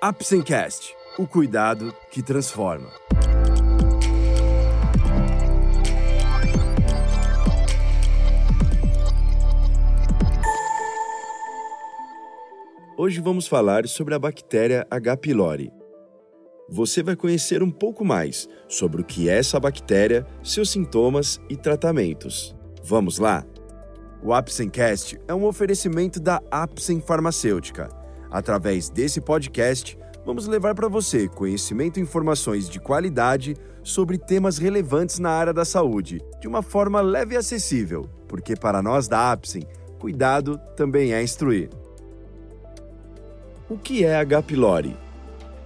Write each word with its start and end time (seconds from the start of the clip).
Apsencast, 0.00 0.94
o 1.18 1.26
cuidado 1.26 1.92
que 2.08 2.22
transforma. 2.22 2.88
Hoje 12.96 13.20
vamos 13.20 13.48
falar 13.48 13.88
sobre 13.88 14.14
a 14.14 14.20
bactéria 14.20 14.86
H. 14.88 15.16
pylori. 15.16 15.72
Você 16.68 17.02
vai 17.02 17.16
conhecer 17.16 17.60
um 17.60 17.70
pouco 17.72 18.04
mais 18.04 18.48
sobre 18.68 19.02
o 19.02 19.04
que 19.04 19.28
é 19.28 19.36
essa 19.36 19.58
bactéria, 19.58 20.24
seus 20.44 20.70
sintomas 20.70 21.40
e 21.50 21.56
tratamentos. 21.56 22.56
Vamos 22.84 23.18
lá? 23.18 23.44
O 24.22 24.32
Apsencast 24.32 25.18
é 25.26 25.34
um 25.34 25.44
oferecimento 25.44 26.20
da 26.20 26.40
Apsen 26.52 27.00
Farmacêutica. 27.00 27.97
Através 28.30 28.88
desse 28.88 29.20
podcast, 29.20 29.98
vamos 30.24 30.46
levar 30.46 30.74
para 30.74 30.88
você 30.88 31.28
conhecimento 31.28 31.98
e 31.98 32.02
informações 32.02 32.68
de 32.68 32.78
qualidade 32.78 33.56
sobre 33.82 34.18
temas 34.18 34.58
relevantes 34.58 35.18
na 35.18 35.30
área 35.30 35.52
da 35.52 35.64
saúde, 35.64 36.20
de 36.40 36.46
uma 36.46 36.62
forma 36.62 37.00
leve 37.00 37.34
e 37.34 37.38
acessível, 37.38 38.08
porque 38.26 38.54
para 38.54 38.82
nós 38.82 39.08
da 39.08 39.32
Apsen, 39.32 39.62
cuidado 39.98 40.58
também 40.76 41.14
é 41.14 41.22
instruir. 41.22 41.70
O 43.68 43.76
que 43.76 44.04
é 44.04 44.16
H. 44.16 44.42
pylori? 44.42 44.96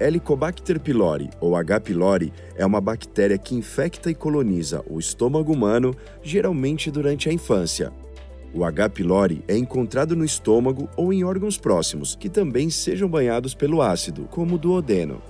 Helicobacter 0.00 0.80
pylori, 0.80 1.30
ou 1.40 1.54
H. 1.54 1.80
pylori, 1.80 2.32
é 2.56 2.66
uma 2.66 2.80
bactéria 2.80 3.38
que 3.38 3.54
infecta 3.54 4.10
e 4.10 4.14
coloniza 4.14 4.82
o 4.88 4.98
estômago 4.98 5.52
humano, 5.52 5.94
geralmente 6.22 6.90
durante 6.90 7.28
a 7.28 7.32
infância. 7.32 7.92
O 8.54 8.64
H. 8.64 8.90
pylori 8.90 9.42
é 9.48 9.56
encontrado 9.56 10.14
no 10.14 10.24
estômago 10.24 10.88
ou 10.94 11.10
em 11.10 11.24
órgãos 11.24 11.56
próximos, 11.56 12.14
que 12.14 12.28
também 12.28 12.68
sejam 12.68 13.08
banhados 13.08 13.54
pelo 13.54 13.80
ácido, 13.80 14.28
como 14.30 14.56
o 14.56 14.58
duodeno. 14.58 15.22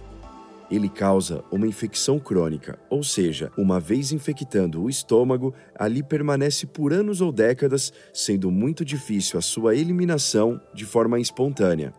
Ele 0.69 0.89
causa 0.89 1.45
uma 1.53 1.67
infecção 1.67 2.19
crônica, 2.19 2.79
ou 2.91 3.05
seja, 3.05 3.53
uma 3.57 3.79
vez 3.79 4.11
infectando 4.11 4.83
o 4.83 4.91
estômago, 4.91 5.55
ali 5.79 6.03
permanece 6.03 6.67
por 6.67 6.93
anos 6.93 7.21
ou 7.21 7.31
décadas, 7.31 7.93
sendo 8.13 8.51
muito 8.51 8.85
difícil 8.85 9.39
a 9.39 9.43
sua 9.43 9.77
eliminação 9.77 10.61
de 10.75 10.85
forma 10.85 11.21
espontânea. 11.21 11.93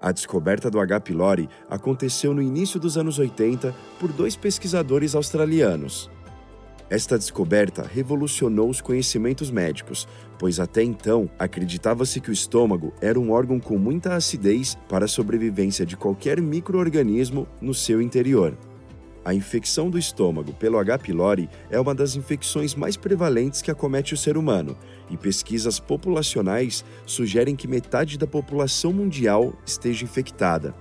A 0.00 0.12
descoberta 0.12 0.70
do 0.70 0.78
H. 0.78 1.00
pylori 1.00 1.48
aconteceu 1.68 2.32
no 2.32 2.40
início 2.40 2.78
dos 2.78 2.96
anos 2.96 3.18
80 3.18 3.74
por 3.98 4.12
dois 4.12 4.36
pesquisadores 4.36 5.14
australianos. 5.14 6.08
Esta 6.90 7.16
descoberta 7.16 7.82
revolucionou 7.86 8.68
os 8.68 8.80
conhecimentos 8.80 9.48
médicos, 9.48 10.08
pois 10.36 10.58
até 10.58 10.82
então 10.82 11.30
acreditava-se 11.38 12.20
que 12.20 12.30
o 12.30 12.32
estômago 12.32 12.92
era 13.00 13.18
um 13.18 13.30
órgão 13.30 13.60
com 13.60 13.78
muita 13.78 14.14
acidez 14.14 14.76
para 14.88 15.04
a 15.04 15.08
sobrevivência 15.08 15.86
de 15.86 15.96
qualquer 15.96 16.40
microorganismo 16.40 17.46
no 17.60 17.72
seu 17.72 18.02
interior. 18.02 18.58
A 19.24 19.32
infecção 19.32 19.88
do 19.88 19.98
estômago 19.98 20.52
pelo 20.54 20.78
H. 20.78 20.98
pylori 20.98 21.48
é 21.70 21.78
uma 21.78 21.94
das 21.94 22.16
infecções 22.16 22.74
mais 22.74 22.96
prevalentes 22.96 23.62
que 23.62 23.70
acomete 23.70 24.14
o 24.14 24.16
ser 24.16 24.36
humano, 24.36 24.76
e 25.08 25.16
pesquisas 25.16 25.78
populacionais 25.78 26.84
sugerem 27.06 27.54
que 27.54 27.68
metade 27.68 28.18
da 28.18 28.26
população 28.26 28.92
mundial 28.92 29.52
esteja 29.64 30.04
infectada. 30.04 30.74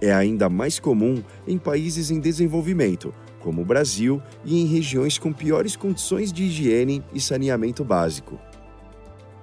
É 0.00 0.12
ainda 0.12 0.48
mais 0.48 0.78
comum 0.78 1.22
em 1.46 1.58
países 1.58 2.10
em 2.10 2.20
desenvolvimento, 2.20 3.14
como 3.40 3.62
o 3.62 3.64
Brasil, 3.64 4.20
e 4.44 4.60
em 4.60 4.66
regiões 4.66 5.18
com 5.18 5.32
piores 5.32 5.76
condições 5.76 6.32
de 6.32 6.44
higiene 6.44 7.02
e 7.14 7.20
saneamento 7.20 7.84
básico. 7.84 8.38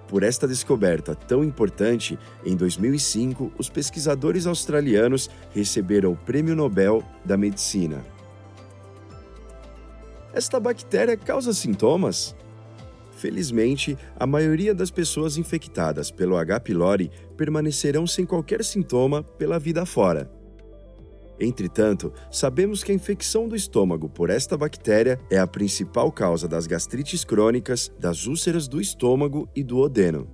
Por 0.07 0.21
esta 0.21 0.47
descoberta 0.47 1.15
tão 1.15 1.43
importante, 1.43 2.19
em 2.45 2.55
2005, 2.55 3.51
os 3.57 3.67
pesquisadores 3.67 4.45
australianos 4.45 5.29
receberam 5.51 6.11
o 6.11 6.17
Prêmio 6.17 6.55
Nobel 6.55 7.03
da 7.25 7.35
Medicina. 7.35 8.05
Esta 10.33 10.59
bactéria 10.59 11.17
causa 11.17 11.53
sintomas? 11.53 12.35
Felizmente, 13.15 13.97
a 14.15 14.27
maioria 14.27 14.75
das 14.75 14.91
pessoas 14.91 15.37
infectadas 15.37 16.11
pelo 16.11 16.35
H. 16.37 16.59
pylori 16.59 17.09
permanecerão 17.37 18.05
sem 18.05 18.25
qualquer 18.25 18.63
sintoma 18.63 19.23
pela 19.23 19.57
vida 19.57 19.85
fora. 19.85 20.42
Entretanto, 21.45 22.13
sabemos 22.31 22.83
que 22.83 22.91
a 22.93 22.95
infecção 22.95 23.49
do 23.49 23.55
estômago 23.55 24.07
por 24.07 24.29
esta 24.29 24.55
bactéria 24.55 25.19
é 25.29 25.37
a 25.37 25.45
principal 25.45 26.09
causa 26.09 26.47
das 26.47 26.65
gastrites 26.65 27.25
crônicas, 27.25 27.91
das 27.99 28.25
úlceras 28.27 28.65
do 28.65 28.79
estômago 28.79 29.49
e 29.53 29.61
do 29.61 29.77
odeno. 29.77 30.25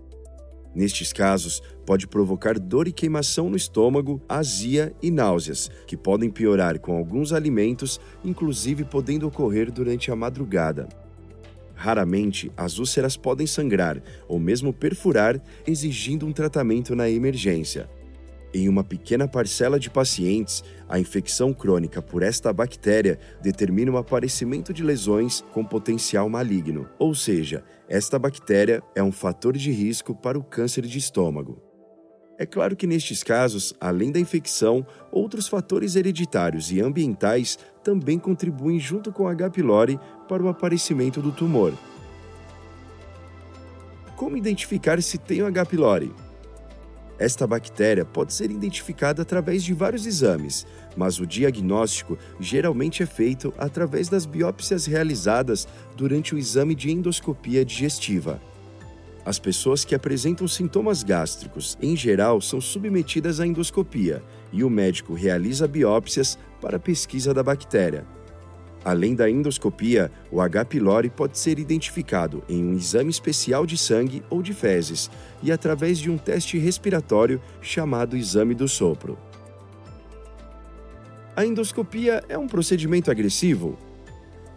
Nestes 0.75 1.11
casos, 1.11 1.63
pode 1.83 2.07
provocar 2.07 2.59
dor 2.59 2.87
e 2.87 2.91
queimação 2.91 3.49
no 3.49 3.57
estômago, 3.57 4.21
azia 4.29 4.93
e 5.01 5.09
náuseas, 5.09 5.71
que 5.87 5.97
podem 5.97 6.29
piorar 6.29 6.79
com 6.79 6.95
alguns 6.95 7.33
alimentos, 7.33 7.99
inclusive 8.23 8.83
podendo 8.83 9.27
ocorrer 9.27 9.71
durante 9.71 10.11
a 10.11 10.15
madrugada. 10.15 10.87
Raramente, 11.73 12.51
as 12.55 12.77
úlceras 12.77 13.17
podem 13.17 13.47
sangrar 13.47 13.99
ou 14.27 14.37
mesmo 14.37 14.71
perfurar, 14.71 15.41
exigindo 15.65 16.27
um 16.27 16.31
tratamento 16.31 16.95
na 16.95 17.09
emergência. 17.09 17.89
Em 18.51 18.67
uma 18.67 18.83
pequena 18.83 19.27
parcela 19.27 19.79
de 19.79 19.91
pacientes, 19.91 20.63
a 20.87 20.99
infecção 20.99 21.53
crônica 21.53 22.01
por 22.01 22.23
esta 22.23 22.51
bactéria 22.51 23.19
determina 23.43 23.91
o 23.91 23.97
aparecimento 23.97 24.73
de 24.73 24.83
lesões 24.83 25.43
com 25.53 25.63
potencial 25.63 26.27
maligno, 26.27 26.89
ou 26.97 27.13
seja, 27.13 27.63
esta 27.87 28.17
bactéria 28.17 28.81
é 28.95 29.03
um 29.03 29.11
fator 29.11 29.55
de 29.55 29.71
risco 29.71 30.15
para 30.15 30.37
o 30.37 30.43
câncer 30.43 30.85
de 30.87 30.97
estômago. 30.97 31.61
É 32.39 32.45
claro 32.45 32.75
que 32.75 32.87
nestes 32.87 33.21
casos, 33.21 33.73
além 33.79 34.11
da 34.11 34.19
infecção, 34.19 34.87
outros 35.11 35.47
fatores 35.47 35.95
hereditários 35.95 36.71
e 36.71 36.81
ambientais 36.81 37.59
também 37.83 38.17
contribuem 38.17 38.79
junto 38.79 39.11
com 39.11 39.27
H. 39.27 39.51
pylori 39.51 39.99
para 40.27 40.41
o 40.41 40.47
aparecimento 40.47 41.21
do 41.21 41.31
tumor. 41.31 41.73
Como 44.15 44.37
identificar 44.37 45.01
se 45.03 45.17
tem 45.17 45.41
H. 45.41 45.65
pylori? 45.65 46.11
Esta 47.19 47.45
bactéria 47.45 48.05
pode 48.05 48.33
ser 48.33 48.49
identificada 48.49 49.21
através 49.21 49.61
de 49.61 49.73
vários 49.73 50.05
exames, 50.05 50.65
mas 50.95 51.19
o 51.19 51.27
diagnóstico 51.27 52.17
geralmente 52.39 53.03
é 53.03 53.05
feito 53.05 53.53
através 53.57 54.07
das 54.07 54.25
biópsias 54.25 54.85
realizadas 54.85 55.67
durante 55.97 56.33
o 56.33 56.37
exame 56.37 56.73
de 56.73 56.89
endoscopia 56.89 57.65
digestiva. 57.65 58.41
As 59.25 59.37
pessoas 59.37 59.83
que 59.83 59.93
apresentam 59.93 60.47
sintomas 60.47 61.03
gástricos, 61.03 61.77
em 61.81 61.93
geral, 61.93 62.39
são 62.39 62.61
submetidas 62.61 63.41
à 63.41 63.45
endoscopia 63.45 64.23
e 64.53 64.63
o 64.63 64.69
médico 64.69 65.13
realiza 65.13 65.67
biópsias 65.67 66.39
para 66.61 66.79
pesquisa 66.79 67.33
da 67.33 67.43
bactéria. 67.43 68.07
Além 68.89 69.13
da 69.13 69.29
endoscopia, 69.29 70.11
o 70.31 70.41
H. 70.41 70.65
pylori 70.65 71.11
pode 71.11 71.37
ser 71.37 71.59
identificado 71.59 72.41
em 72.49 72.65
um 72.65 72.73
exame 72.73 73.11
especial 73.11 73.63
de 73.63 73.77
sangue 73.77 74.23
ou 74.31 74.41
de 74.41 74.51
fezes 74.51 75.11
e 75.43 75.51
através 75.51 75.99
de 75.99 76.09
um 76.09 76.17
teste 76.17 76.57
respiratório 76.57 77.39
chamado 77.61 78.17
exame 78.17 78.55
do 78.55 78.67
sopro. 78.67 79.15
A 81.35 81.45
endoscopia 81.45 82.23
é 82.27 82.35
um 82.35 82.47
procedimento 82.47 83.11
agressivo? 83.11 83.77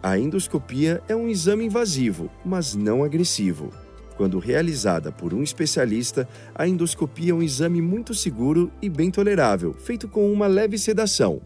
A 0.01 0.17
endoscopia 0.17 0.99
é 1.07 1.15
um 1.15 1.29
exame 1.29 1.65
invasivo, 1.65 2.27
mas 2.43 2.73
não 2.73 3.03
agressivo. 3.03 3.69
Quando 4.17 4.39
realizada 4.39 5.11
por 5.11 5.31
um 5.31 5.43
especialista, 5.43 6.27
a 6.55 6.67
endoscopia 6.67 7.33
é 7.33 7.35
um 7.35 7.43
exame 7.43 7.83
muito 7.83 8.15
seguro 8.15 8.71
e 8.81 8.89
bem 8.89 9.11
tolerável, 9.11 9.75
feito 9.75 10.07
com 10.07 10.33
uma 10.33 10.47
leve 10.47 10.79
sedação, 10.79 11.39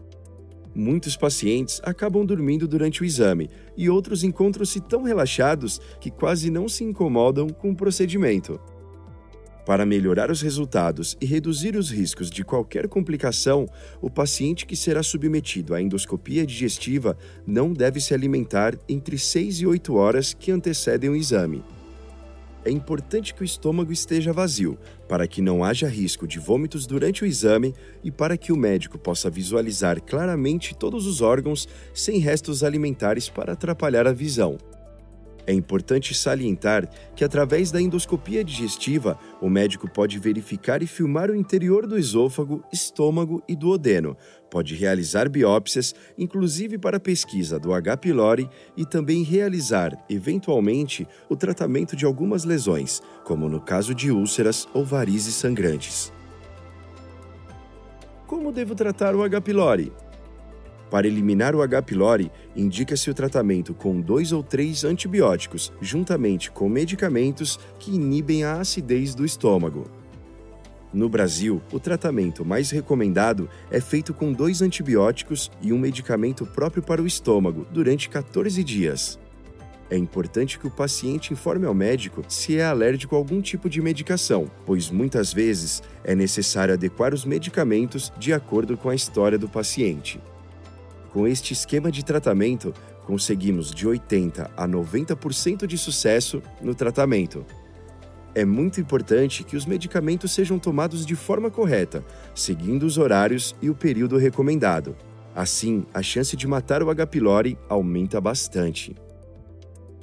Muitos 0.79 1.17
pacientes 1.17 1.81
acabam 1.83 2.23
dormindo 2.23 2.67
durante 2.67 3.01
o 3.01 3.05
exame 3.05 3.49
e 3.75 3.89
outros 3.89 4.23
encontram-se 4.23 4.79
tão 4.79 5.01
relaxados 5.01 5.81
que 5.99 6.11
quase 6.11 6.51
não 6.51 6.69
se 6.69 6.83
incomodam 6.83 7.49
com 7.49 7.71
o 7.71 7.75
procedimento. 7.75 8.61
Para 9.65 9.87
melhorar 9.87 10.29
os 10.29 10.39
resultados 10.39 11.17
e 11.19 11.25
reduzir 11.25 11.75
os 11.75 11.89
riscos 11.89 12.29
de 12.29 12.43
qualquer 12.43 12.87
complicação, 12.87 13.65
o 13.99 14.07
paciente 14.07 14.67
que 14.67 14.75
será 14.75 15.01
submetido 15.01 15.73
à 15.73 15.81
endoscopia 15.81 16.45
digestiva 16.45 17.17
não 17.45 17.73
deve 17.73 17.99
se 17.99 18.13
alimentar 18.13 18.77
entre 18.87 19.17
6 19.17 19.61
e 19.61 19.65
8 19.65 19.95
horas 19.95 20.31
que 20.31 20.51
antecedem 20.51 21.09
o 21.09 21.15
exame 21.15 21.63
é 22.67 22.71
importante 22.71 23.33
que 23.33 23.41
o 23.41 23.45
estômago 23.45 23.91
esteja 23.91 24.33
vazio, 24.33 24.77
para 25.07 25.27
que 25.27 25.41
não 25.41 25.63
haja 25.63 25.87
risco 25.87 26.27
de 26.27 26.37
vômitos 26.37 26.85
durante 26.85 27.23
o 27.23 27.25
exame 27.25 27.73
e 28.03 28.11
para 28.11 28.37
que 28.37 28.51
o 28.51 28.57
médico 28.57 28.97
possa 28.97 29.29
visualizar 29.29 30.01
claramente 30.01 30.75
todos 30.75 31.07
os 31.07 31.21
órgãos 31.21 31.67
sem 31.93 32.19
restos 32.19 32.63
alimentares 32.63 33.29
para 33.29 33.53
atrapalhar 33.53 34.05
a 34.05 34.13
visão. 34.13 34.57
É 35.47 35.53
importante 35.53 36.13
salientar 36.13 36.89
que, 37.15 37.23
através 37.23 37.71
da 37.71 37.81
endoscopia 37.81 38.43
digestiva, 38.43 39.17
o 39.41 39.49
médico 39.49 39.89
pode 39.89 40.19
verificar 40.19 40.83
e 40.83 40.87
filmar 40.87 41.31
o 41.31 41.35
interior 41.35 41.87
do 41.87 41.97
esôfago, 41.97 42.61
estômago 42.71 43.41
e 43.47 43.55
duodeno. 43.55 44.17
Pode 44.51 44.75
realizar 44.75 45.29
biópsias, 45.29 45.95
inclusive 46.17 46.77
para 46.77 46.99
pesquisa 46.99 47.57
do 47.57 47.73
H. 47.73 47.95
pylori, 47.95 48.49
e 48.75 48.85
também 48.85 49.23
realizar, 49.23 49.97
eventualmente, 50.09 51.07
o 51.29 51.35
tratamento 51.35 51.95
de 51.95 52.03
algumas 52.05 52.43
lesões, 52.43 53.01
como 53.23 53.47
no 53.47 53.61
caso 53.61 53.95
de 53.95 54.11
úlceras 54.11 54.67
ou 54.73 54.83
varizes 54.83 55.35
sangrantes. 55.35 56.11
Como 58.25 58.51
devo 58.51 58.75
tratar 58.75 59.15
o 59.15 59.23
H. 59.23 59.39
pylori? 59.39 59.93
Para 60.89 61.07
eliminar 61.07 61.53
o 61.53 61.61
H. 61.61 61.81
pylori, 61.81 62.31
indica-se 62.55 63.09
o 63.09 63.13
tratamento 63.13 63.73
com 63.73 63.99
dois 63.99 64.31
ou 64.31 64.41
três 64.41 64.83
antibióticos, 64.83 65.71
juntamente 65.81 66.49
com 66.49 66.69
medicamentos 66.69 67.59
que 67.77 67.91
inibem 67.91 68.43
a 68.43 68.61
acidez 68.61 69.13
do 69.13 69.25
estômago. 69.25 69.85
No 70.93 71.09
Brasil, 71.09 71.61
o 71.71 71.79
tratamento 71.79 72.45
mais 72.45 72.71
recomendado 72.71 73.49
é 73.69 73.81
feito 73.81 74.13
com 74.13 74.31
dois 74.31 74.61
antibióticos 74.61 75.51
e 75.61 75.73
um 75.73 75.77
medicamento 75.77 76.45
próprio 76.45 76.81
para 76.81 77.01
o 77.01 77.07
estômago 77.07 77.67
durante 77.71 78.07
14 78.07 78.63
dias. 78.63 79.19
É 79.89 79.97
importante 79.97 80.59
que 80.59 80.67
o 80.67 80.71
paciente 80.71 81.31
informe 81.33 81.65
ao 81.65 81.73
médico 81.73 82.23
se 82.27 82.57
é 82.57 82.65
alérgico 82.65 83.15
a 83.15 83.17
algum 83.17 83.41
tipo 83.41 83.69
de 83.69 83.81
medicação, 83.81 84.49
pois 84.65 84.89
muitas 84.89 85.31
vezes 85.33 85.81
é 86.03 86.13
necessário 86.15 86.73
adequar 86.73 87.13
os 87.13 87.23
medicamentos 87.23 88.11
de 88.17 88.33
acordo 88.33 88.77
com 88.77 88.89
a 88.89 88.95
história 88.95 89.37
do 89.37 89.47
paciente. 89.47 90.19
Com 91.17 91.25
este 91.25 91.51
esquema 91.51 91.91
de 91.91 92.05
tratamento, 92.05 92.71
conseguimos 93.03 93.71
de 93.71 93.87
80 93.87 94.51
a 94.55 94.67
90% 94.67 95.65
de 95.65 95.75
sucesso 95.75 96.43
no 96.61 96.75
tratamento. 96.75 97.43
É 98.35 98.45
muito 98.45 98.79
importante 98.79 99.43
que 99.43 99.57
os 99.57 99.65
medicamentos 99.65 100.31
sejam 100.31 100.59
tomados 100.59 101.03
de 101.07 101.15
forma 101.15 101.49
correta, 101.49 102.05
seguindo 102.35 102.83
os 102.83 102.99
horários 102.99 103.55
e 103.59 103.67
o 103.67 103.73
período 103.73 104.15
recomendado. 104.15 104.95
Assim, 105.35 105.87
a 105.91 106.03
chance 106.03 106.37
de 106.37 106.45
matar 106.45 106.83
o 106.83 106.89
H. 106.91 107.07
pylori 107.07 107.57
aumenta 107.67 108.21
bastante. 108.21 108.95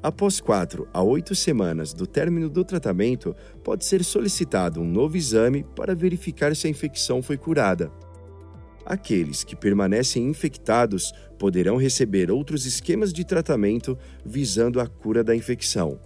Após 0.02 0.40
4 0.40 0.88
a 0.92 1.00
8 1.00 1.32
semanas 1.36 1.94
do 1.94 2.08
término 2.08 2.50
do 2.50 2.64
tratamento, 2.64 3.36
pode 3.62 3.84
ser 3.84 4.02
solicitado 4.02 4.80
um 4.80 4.84
novo 4.84 5.16
exame 5.16 5.64
para 5.76 5.94
verificar 5.94 6.56
se 6.56 6.66
a 6.66 6.70
infecção 6.70 7.22
foi 7.22 7.36
curada. 7.36 7.88
Aqueles 8.84 9.42
que 9.42 9.56
permanecem 9.56 10.28
infectados 10.28 11.12
poderão 11.38 11.76
receber 11.76 12.30
outros 12.30 12.66
esquemas 12.66 13.12
de 13.12 13.24
tratamento 13.24 13.98
visando 14.24 14.78
a 14.80 14.86
cura 14.86 15.24
da 15.24 15.34
infecção. 15.34 15.98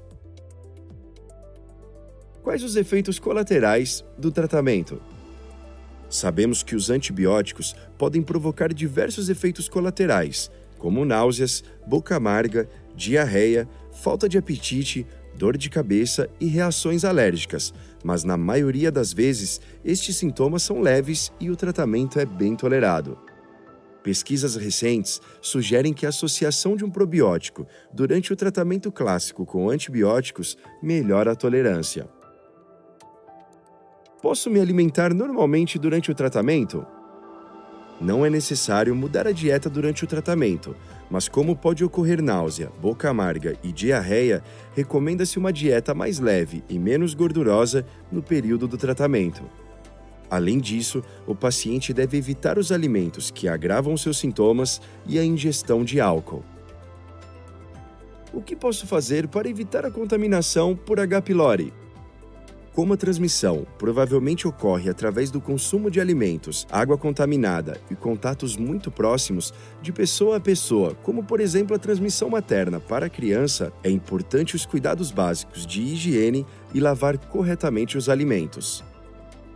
Quais 2.42 2.62
os 2.62 2.76
efeitos 2.76 3.18
colaterais 3.18 4.04
do 4.16 4.30
tratamento? 4.30 5.02
Sabemos 6.08 6.62
que 6.62 6.74
os 6.74 6.88
antibióticos 6.88 7.74
podem 7.98 8.22
provocar 8.22 8.72
diversos 8.72 9.28
efeitos 9.28 9.68
colaterais, 9.68 10.50
como 10.78 11.04
náuseas, 11.04 11.62
boca 11.86 12.16
amarga, 12.16 12.68
diarreia, 12.94 13.68
falta 13.92 14.28
de 14.28 14.38
apetite, 14.38 15.06
dor 15.38 15.56
de 15.56 15.70
cabeça 15.70 16.28
e 16.40 16.46
reações 16.46 17.04
alérgicas, 17.04 17.72
mas 18.02 18.24
na 18.24 18.36
maioria 18.36 18.90
das 18.90 19.12
vezes 19.12 19.60
estes 19.84 20.16
sintomas 20.16 20.64
são 20.64 20.80
leves 20.80 21.32
e 21.38 21.48
o 21.48 21.56
tratamento 21.56 22.18
é 22.18 22.26
bem 22.26 22.56
tolerado. 22.56 23.16
Pesquisas 24.02 24.56
recentes 24.56 25.20
sugerem 25.40 25.94
que 25.94 26.04
a 26.06 26.08
associação 26.08 26.76
de 26.76 26.84
um 26.84 26.90
probiótico 26.90 27.66
durante 27.92 28.32
o 28.32 28.36
tratamento 28.36 28.90
clássico 28.90 29.46
com 29.46 29.70
antibióticos 29.70 30.58
melhora 30.82 31.32
a 31.32 31.36
tolerância. 31.36 32.08
Posso 34.20 34.50
me 34.50 34.60
alimentar 34.60 35.14
normalmente 35.14 35.78
durante 35.78 36.10
o 36.10 36.14
tratamento? 36.14 36.84
Não 38.00 38.24
é 38.24 38.30
necessário 38.30 38.94
mudar 38.94 39.26
a 39.26 39.32
dieta 39.32 39.68
durante 39.68 40.04
o 40.04 40.06
tratamento, 40.06 40.74
mas 41.10 41.28
como 41.28 41.56
pode 41.56 41.84
ocorrer 41.84 42.22
náusea, 42.22 42.70
boca 42.80 43.10
amarga 43.10 43.56
e 43.62 43.72
diarreia, 43.72 44.42
recomenda-se 44.74 45.38
uma 45.38 45.52
dieta 45.52 45.94
mais 45.94 46.20
leve 46.20 46.62
e 46.68 46.78
menos 46.78 47.12
gordurosa 47.12 47.84
no 48.10 48.22
período 48.22 48.68
do 48.68 48.76
tratamento. 48.76 49.42
Além 50.30 50.58
disso, 50.58 51.02
o 51.26 51.34
paciente 51.34 51.92
deve 51.92 52.18
evitar 52.18 52.58
os 52.58 52.70
alimentos 52.70 53.30
que 53.30 53.48
agravam 53.48 53.96
seus 53.96 54.18
sintomas 54.18 54.80
e 55.06 55.18
a 55.18 55.24
ingestão 55.24 55.82
de 55.82 56.00
álcool. 56.00 56.44
O 58.32 58.42
que 58.42 58.54
posso 58.54 58.86
fazer 58.86 59.26
para 59.26 59.48
evitar 59.48 59.86
a 59.86 59.90
contaminação 59.90 60.76
por 60.76 61.00
H. 61.00 61.22
pylori? 61.22 61.72
Como 62.72 62.92
a 62.92 62.96
transmissão 62.96 63.66
provavelmente 63.76 64.46
ocorre 64.46 64.88
através 64.88 65.30
do 65.30 65.40
consumo 65.40 65.90
de 65.90 66.00
alimentos, 66.00 66.66
água 66.70 66.96
contaminada 66.96 67.80
e 67.90 67.96
contatos 67.96 68.56
muito 68.56 68.90
próximos 68.90 69.52
de 69.82 69.92
pessoa 69.92 70.36
a 70.36 70.40
pessoa, 70.40 70.94
como 71.02 71.24
por 71.24 71.40
exemplo 71.40 71.74
a 71.74 71.78
transmissão 71.78 72.30
materna 72.30 72.78
para 72.78 73.06
a 73.06 73.10
criança, 73.10 73.72
é 73.82 73.90
importante 73.90 74.54
os 74.54 74.64
cuidados 74.64 75.10
básicos 75.10 75.66
de 75.66 75.82
higiene 75.82 76.46
e 76.72 76.78
lavar 76.78 77.18
corretamente 77.18 77.98
os 77.98 78.08
alimentos. 78.08 78.84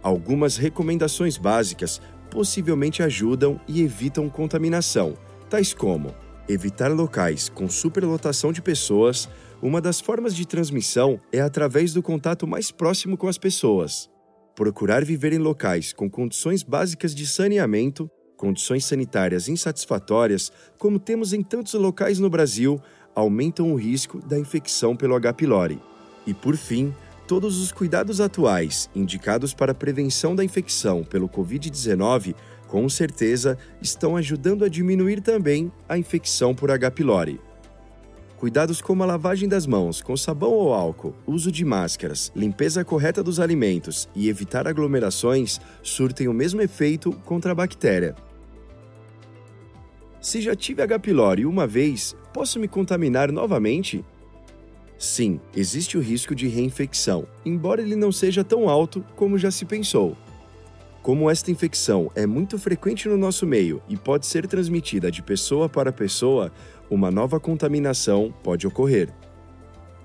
Algumas 0.02 0.56
recomendações 0.56 1.36
básicas 1.36 2.00
possivelmente 2.28 3.02
ajudam 3.02 3.60
e 3.68 3.82
evitam 3.82 4.28
contaminação, 4.28 5.14
tais 5.48 5.72
como 5.72 6.12
evitar 6.48 6.90
locais 6.92 7.48
com 7.48 7.68
superlotação 7.68 8.52
de 8.52 8.60
pessoas, 8.60 9.28
uma 9.60 9.80
das 9.80 10.00
formas 10.00 10.34
de 10.34 10.46
transmissão 10.46 11.20
é 11.32 11.40
através 11.40 11.92
do 11.92 12.02
contato 12.02 12.46
mais 12.46 12.70
próximo 12.70 13.16
com 13.16 13.28
as 13.28 13.38
pessoas. 13.38 14.10
Procurar 14.54 15.04
viver 15.04 15.32
em 15.32 15.38
locais 15.38 15.92
com 15.92 16.10
condições 16.10 16.62
básicas 16.62 17.14
de 17.14 17.26
saneamento, 17.26 18.10
condições 18.36 18.84
sanitárias 18.84 19.48
insatisfatórias, 19.48 20.52
como 20.78 20.98
temos 20.98 21.32
em 21.32 21.42
tantos 21.42 21.74
locais 21.74 22.18
no 22.18 22.28
Brasil, 22.28 22.80
aumentam 23.14 23.72
o 23.72 23.76
risco 23.76 24.18
da 24.26 24.38
infecção 24.38 24.96
pelo 24.96 25.14
H. 25.14 25.32
pylori. 25.34 25.80
E 26.26 26.34
por 26.34 26.56
fim, 26.56 26.92
todos 27.26 27.60
os 27.60 27.72
cuidados 27.72 28.20
atuais 28.20 28.90
indicados 28.94 29.54
para 29.54 29.72
a 29.72 29.74
prevenção 29.74 30.34
da 30.34 30.44
infecção 30.44 31.04
pelo 31.04 31.28
Covid-19 31.28 32.34
com 32.72 32.88
certeza 32.88 33.58
estão 33.82 34.16
ajudando 34.16 34.64
a 34.64 34.68
diminuir 34.68 35.20
também 35.20 35.70
a 35.86 35.98
infecção 35.98 36.54
por 36.54 36.70
H. 36.70 36.90
pylori. 36.92 37.38
Cuidados 38.38 38.80
como 38.80 39.02
a 39.02 39.06
lavagem 39.06 39.46
das 39.46 39.66
mãos 39.66 40.00
com 40.00 40.16
sabão 40.16 40.52
ou 40.52 40.72
álcool, 40.72 41.14
uso 41.26 41.52
de 41.52 41.66
máscaras, 41.66 42.32
limpeza 42.34 42.82
correta 42.82 43.22
dos 43.22 43.38
alimentos 43.38 44.08
e 44.16 44.26
evitar 44.26 44.66
aglomerações 44.66 45.60
surtem 45.82 46.28
o 46.28 46.32
mesmo 46.32 46.62
efeito 46.62 47.12
contra 47.26 47.52
a 47.52 47.54
bactéria. 47.54 48.16
Se 50.18 50.40
já 50.40 50.56
tive 50.56 50.80
H. 50.80 50.98
pylori 50.98 51.44
uma 51.44 51.66
vez, 51.66 52.16
posso 52.32 52.58
me 52.58 52.68
contaminar 52.68 53.30
novamente? 53.30 54.02
Sim, 54.96 55.38
existe 55.54 55.98
o 55.98 56.00
risco 56.00 56.34
de 56.34 56.48
reinfecção, 56.48 57.26
embora 57.44 57.82
ele 57.82 57.96
não 57.96 58.10
seja 58.10 58.42
tão 58.42 58.66
alto 58.66 59.04
como 59.14 59.36
já 59.36 59.50
se 59.50 59.66
pensou. 59.66 60.16
Como 61.02 61.28
esta 61.28 61.50
infecção 61.50 62.12
é 62.14 62.26
muito 62.28 62.56
frequente 62.56 63.08
no 63.08 63.16
nosso 63.16 63.44
meio 63.44 63.82
e 63.88 63.96
pode 63.96 64.24
ser 64.24 64.46
transmitida 64.46 65.10
de 65.10 65.20
pessoa 65.20 65.68
para 65.68 65.92
pessoa, 65.92 66.52
uma 66.88 67.10
nova 67.10 67.40
contaminação 67.40 68.32
pode 68.40 68.68
ocorrer. 68.68 69.12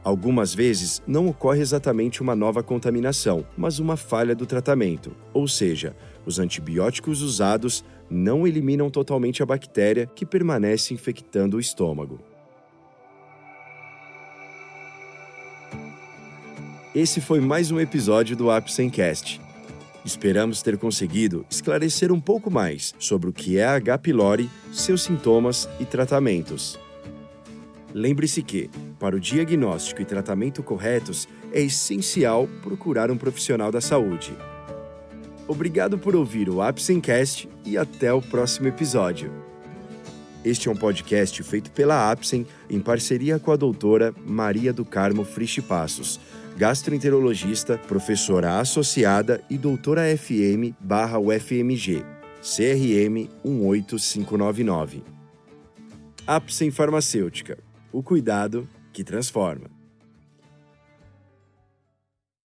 Algumas 0.04 0.56
vezes 0.56 1.04
não 1.06 1.28
ocorre 1.28 1.62
exatamente 1.62 2.20
uma 2.20 2.36
nova 2.36 2.64
contaminação, 2.64 3.46
mas 3.56 3.78
uma 3.78 3.96
falha 3.96 4.34
do 4.34 4.48
tratamento, 4.48 5.16
ou 5.36 5.48
seja, 5.48 5.96
os 6.26 6.40
antibióticos 6.40 7.22
usados 7.22 7.86
não 8.10 8.48
eliminam 8.48 8.90
totalmente 8.90 9.44
a 9.44 9.46
bactéria 9.46 10.08
que 10.08 10.26
permanece 10.26 10.96
infectando 10.96 11.58
o 11.58 11.60
estômago. 11.60 12.20
Esse 16.96 17.22
foi 17.22 17.40
mais 17.40 17.70
um 17.70 17.80
episódio 17.80 18.36
do 18.36 18.50
Apsencast. 18.50 19.47
Esperamos 20.08 20.62
ter 20.62 20.78
conseguido 20.78 21.46
esclarecer 21.50 22.14
um 22.14 22.22
pouco 22.22 22.50
mais 22.50 22.96
sobre 22.98 23.30
o 23.30 23.34
que 23.34 23.58
é 23.58 23.66
H. 23.66 23.98
pylori, 23.98 24.50
seus 24.72 25.04
sintomas 25.04 25.68
e 25.82 25.86
tratamentos. 25.86 26.80
Lembre-se 27.94 28.42
que, 28.42 28.70
para 28.98 29.18
o 29.18 29.20
diagnóstico 29.20 30.02
e 30.02 30.06
tratamento 30.06 30.64
corretos, 30.64 31.28
é 31.52 31.62
essencial 31.62 32.48
procurar 32.64 33.12
um 33.12 33.18
profissional 33.18 33.70
da 33.70 33.82
saúde. 33.82 34.34
Obrigado 35.46 35.98
por 35.98 36.16
ouvir 36.16 36.50
o 36.50 36.62
Apsencast 36.62 37.50
e 37.66 37.78
até 37.78 38.14
o 38.14 38.22
próximo 38.22 38.70
episódio. 38.70 39.47
Este 40.46 40.70
é 40.70 40.72
um 40.72 40.76
podcast 40.76 41.42
feito 41.44 41.72
pela 41.72 42.12
Apsen 42.12 42.46
em 42.70 42.80
parceria 42.80 43.40
com 43.40 43.52
a 43.52 43.56
doutora 43.56 44.14
Maria 44.26 44.72
do 44.72 44.86
Carmo 44.86 45.24
Frisch 45.24 45.60
Passos 45.62 46.20
gastroenterologista, 46.58 47.78
professora 47.78 48.60
associada 48.60 49.44
e 49.48 49.60
doutora 49.60 50.02
FM 50.18 50.74
barra 50.80 51.20
UFMG, 51.20 52.04
CRM 52.42 53.30
18599. 53.46 55.04
Apsen 56.26 56.72
Farmacêutica, 56.72 57.60
o 57.94 58.02
cuidado 58.02 58.68
que 58.92 59.04
transforma. 59.04 59.77